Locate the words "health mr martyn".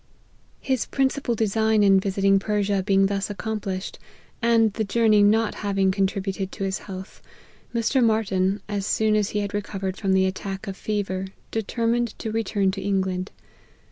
6.79-8.63